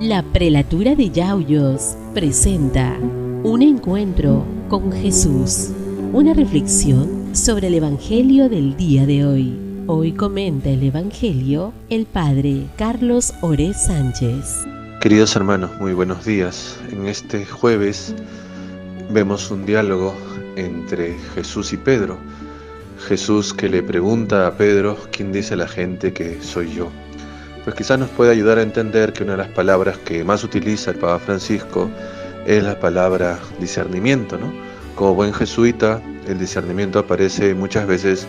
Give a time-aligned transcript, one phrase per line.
[0.00, 2.98] La prelatura de Yauyos presenta
[3.42, 5.70] un encuentro con Jesús,
[6.12, 9.58] una reflexión sobre el Evangelio del día de hoy.
[9.86, 14.66] Hoy comenta el Evangelio el Padre Carlos Ores Sánchez.
[15.00, 16.78] Queridos hermanos, muy buenos días.
[16.92, 18.14] En este jueves
[19.08, 20.14] vemos un diálogo
[20.56, 22.18] entre Jesús y Pedro.
[23.08, 26.90] Jesús que le pregunta a Pedro, ¿quién dice la gente que soy yo?
[27.66, 30.92] Pues quizás nos puede ayudar a entender que una de las palabras que más utiliza
[30.92, 31.90] el Papa Francisco
[32.46, 34.52] es la palabra discernimiento, ¿no?
[34.94, 38.28] Como buen jesuita, el discernimiento aparece muchas veces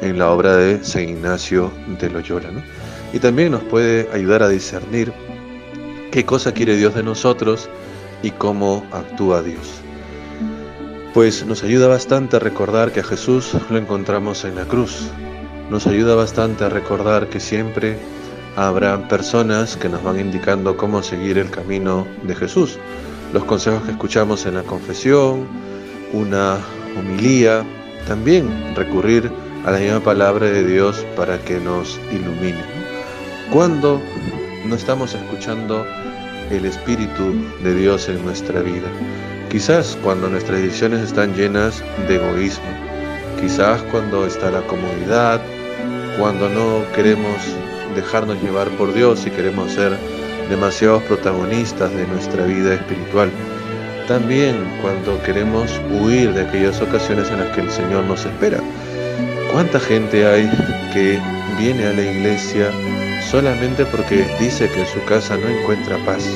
[0.00, 2.62] en la obra de San Ignacio de Loyola, ¿no?
[3.12, 5.12] Y también nos puede ayudar a discernir
[6.10, 7.68] qué cosa quiere Dios de nosotros
[8.22, 9.82] y cómo actúa Dios.
[11.12, 15.10] Pues nos ayuda bastante a recordar que a Jesús lo encontramos en la cruz.
[15.68, 17.98] Nos ayuda bastante a recordar que siempre
[18.58, 22.76] habrá personas que nos van indicando cómo seguir el camino de Jesús.
[23.32, 25.46] Los consejos que escuchamos en la confesión,
[26.12, 26.58] una
[26.98, 27.64] homilía,
[28.08, 29.30] también recurrir
[29.64, 32.58] a la misma palabra de Dios para que nos ilumine.
[33.52, 34.00] Cuando
[34.66, 35.86] no estamos escuchando
[36.50, 38.88] el Espíritu de Dios en nuestra vida,
[39.50, 42.66] quizás cuando nuestras decisiones están llenas de egoísmo,
[43.40, 45.40] quizás cuando está la comodidad,
[46.18, 47.36] cuando no queremos
[47.94, 49.96] dejarnos llevar por Dios y queremos ser
[50.48, 53.30] demasiados protagonistas de nuestra vida espiritual.
[54.06, 58.58] También cuando queremos huir de aquellas ocasiones en las que el Señor nos espera.
[59.52, 60.50] ¿Cuánta gente hay
[60.92, 61.20] que
[61.58, 62.70] viene a la iglesia
[63.30, 66.26] solamente porque dice que en su casa no encuentra paz?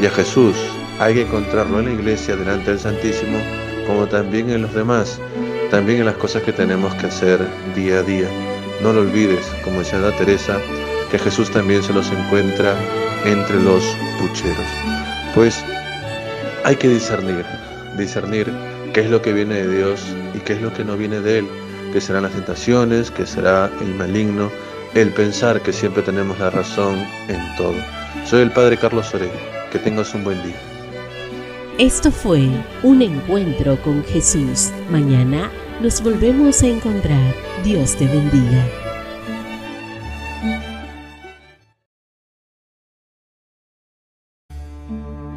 [0.00, 0.56] Y a Jesús
[0.98, 3.38] hay que encontrarlo en la iglesia delante del Santísimo
[3.86, 5.20] como también en los demás,
[5.70, 7.40] también en las cosas que tenemos que hacer
[7.74, 8.53] día a día.
[8.82, 10.60] No lo olvides, como decía la Teresa,
[11.10, 12.76] que Jesús también se los encuentra
[13.24, 13.82] entre los
[14.18, 14.66] pucheros.
[15.34, 15.64] Pues
[16.64, 17.44] hay que discernir,
[17.96, 18.52] discernir
[18.92, 20.00] qué es lo que viene de Dios
[20.34, 21.48] y qué es lo que no viene de Él,
[21.92, 24.50] qué serán las tentaciones, qué será el maligno,
[24.94, 26.98] el pensar que siempre tenemos la razón
[27.28, 27.74] en todo.
[28.24, 29.30] Soy el Padre Carlos Orey,
[29.70, 30.56] que tengas un buen día.
[31.78, 32.48] Esto fue
[32.84, 34.70] un encuentro con Jesús.
[34.90, 35.50] Mañana
[35.84, 37.34] nos volvemos a encontrar.
[37.62, 38.66] Dios te bendiga.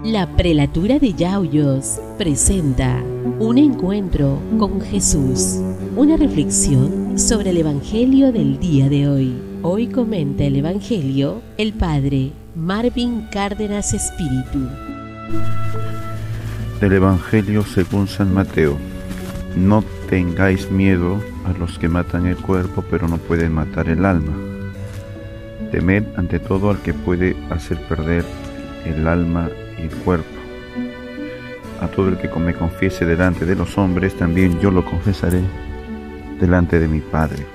[0.06, 3.04] La prelatura de Yauyos presenta
[3.40, 5.58] un encuentro con Jesús,
[5.98, 9.38] una reflexión sobre el Evangelio del día de hoy.
[9.64, 14.66] Hoy comenta el Evangelio el Padre Marvin Cárdenas Espíritu.
[16.80, 18.78] Del Evangelio según San Mateo.
[19.58, 24.34] No tengáis miedo a los que matan el cuerpo pero no pueden matar el alma.
[25.72, 28.24] Temed ante todo al que puede hacer perder
[28.86, 30.28] el alma y el cuerpo.
[31.82, 35.42] A todo el que me confiese delante de los hombres, también yo lo confesaré
[36.40, 37.46] delante de mi Padre.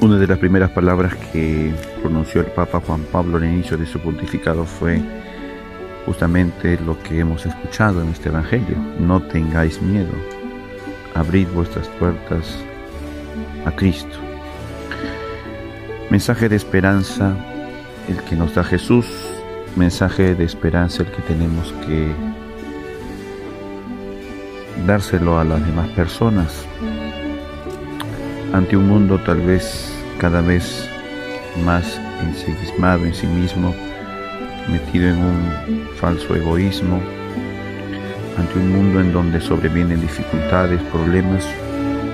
[0.00, 4.00] Una de las primeras palabras que pronunció el Papa Juan Pablo al inicio de su
[4.00, 5.00] pontificado fue
[6.06, 8.76] justamente lo que hemos escuchado en este Evangelio.
[8.98, 10.12] No tengáis miedo,
[11.14, 12.58] abrid vuestras puertas
[13.64, 14.18] a Cristo.
[16.10, 17.34] Mensaje de esperanza
[18.08, 19.06] el que nos da Jesús,
[19.76, 22.12] mensaje de esperanza el que tenemos que
[24.86, 26.66] dárselo a las demás personas
[28.52, 30.88] ante un mundo tal vez cada vez
[31.64, 33.74] más ensimismado en sí mismo,
[34.68, 37.00] metido en un falso egoísmo,
[38.36, 41.46] ante un mundo en donde sobrevienen dificultades, problemas,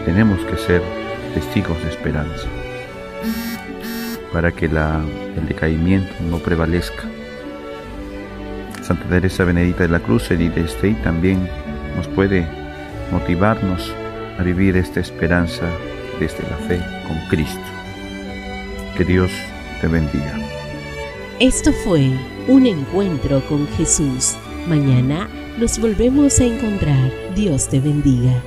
[0.05, 0.83] tenemos que ser
[1.35, 2.49] testigos de esperanza
[4.33, 7.05] para que el decaimiento no prevalezca.
[8.83, 11.49] Santa Teresa Benedita de la Cruz, Edith Stey, también
[11.97, 12.47] nos puede
[13.13, 13.93] motivarnos
[14.39, 15.65] a vivir esta esperanza
[16.21, 17.61] desde la fe con Cristo.
[18.97, 19.31] Que Dios
[19.81, 20.35] te bendiga.
[21.41, 22.13] Esto fue
[22.49, 24.35] un encuentro con Jesús.
[24.67, 25.29] Mañana
[25.59, 27.13] nos volvemos a encontrar.
[27.35, 28.43] Dios te bendiga.